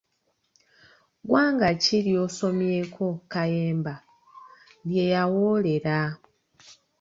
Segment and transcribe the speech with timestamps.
[1.23, 3.93] Ggwanga ki ly'osomyeko Kayemba
[4.87, 5.97] lye yawoolera?